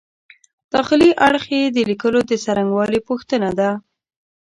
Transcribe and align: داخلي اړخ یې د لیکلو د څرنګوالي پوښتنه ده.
داخلي 0.73 1.09
اړخ 1.27 1.43
یې 1.55 1.63
د 1.75 1.77
لیکلو 1.89 2.19
د 2.29 2.31
څرنګوالي 2.43 2.99
پوښتنه 3.09 3.49
ده. 3.59 3.69